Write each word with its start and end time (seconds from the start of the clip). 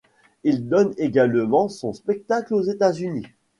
Il 0.43 0.67
donne 0.67 0.95
également 0.97 1.69
son 1.69 1.93
spectacle 1.93 2.55
aux 2.55 2.63
États-Unis. 2.63 3.27